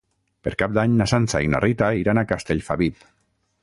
Per 0.47 0.53
Cap 0.61 0.73
d'Any 0.77 0.95
na 1.01 1.07
Sança 1.13 1.43
i 1.49 1.53
na 1.53 1.61
Rita 1.67 1.93
iran 2.03 2.23
a 2.23 2.27
Castellfabib. 2.35 3.09